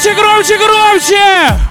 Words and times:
Громче, 0.00 0.14
громче, 0.14 0.56
громче! 0.56 1.69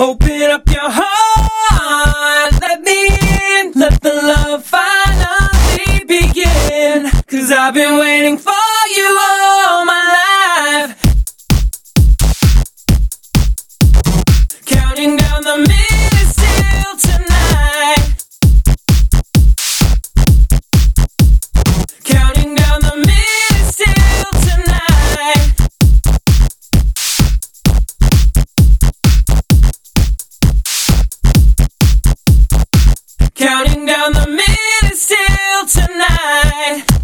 Open 0.00 0.42
up 0.42 0.68
your 0.70 0.88
heart, 0.88 2.60
let 2.60 2.82
me 2.82 3.08
in, 3.08 3.72
let 3.74 4.00
the 4.00 4.14
love 4.14 4.64
finally 4.64 6.04
begin. 6.04 7.10
Cause 7.26 7.50
I've 7.50 7.74
been 7.74 7.98
waiting 7.98 8.38
for 8.38 8.57
Counting 33.38 33.86
down 33.86 34.12
the 34.14 34.26
minutes 34.26 35.06
till 35.06 35.84
tonight. 35.84 36.97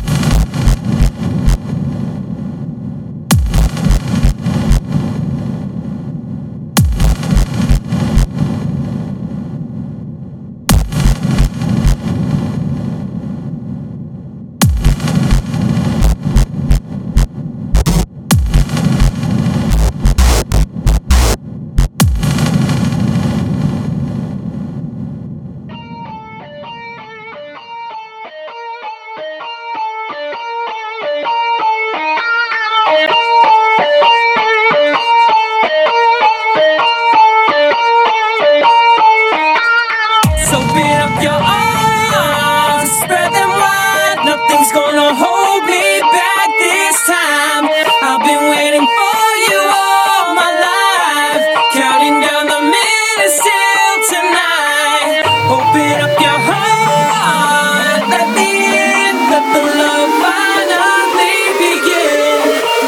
Nothing's 44.64 44.72
gonna 44.72 45.14
hold 45.14 45.66
me 45.66 46.00
back 46.00 46.48
this 46.60 46.96
time. 47.04 47.68
I've 48.08 48.24
been 48.24 48.50
waiting 48.50 48.88
for 48.88 49.28
you 49.52 49.60
all 49.68 50.34
my 50.34 50.48
life, 50.48 51.44
counting 51.76 52.24
down 52.24 52.48
the 52.48 52.62
minutes 52.64 53.36
till 53.44 53.96
tonight. 54.16 55.28
Open 55.52 55.92
up 56.00 56.16
your 56.24 56.40
heart, 56.40 58.08
let 58.08 58.32
me 58.32 58.48
in, 58.64 59.28
let 59.28 59.44
the 59.44 59.60
love 59.60 60.12
finally 60.24 61.40
begin. 61.60 62.40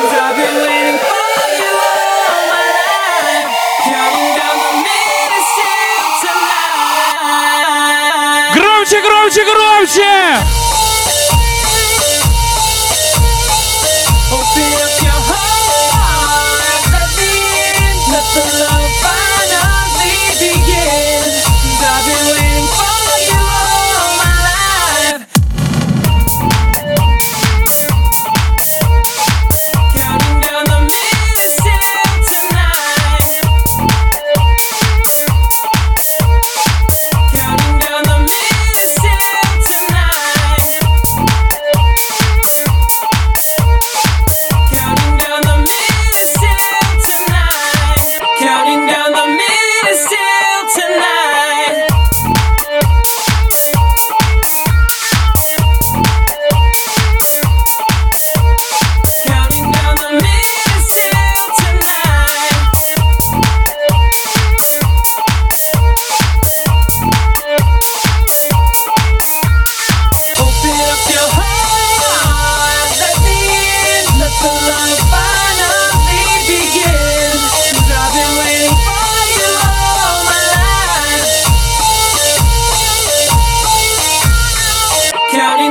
i 0.08 0.24
I've 0.24 0.40
been 0.40 0.56
waiting 0.56 1.00
for 1.04 1.36
you 1.60 1.72
all 1.84 2.48
my 2.48 2.64
life, 2.80 3.52
counting 3.92 4.32
down 4.40 4.56
the 4.56 4.72
minutes 4.88 5.52
till 5.60 6.08
tonight. 6.24 6.56
Громче, 8.56 9.04
громче, 9.04 9.44
громче! 9.44 10.45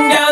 Down 0.04 0.25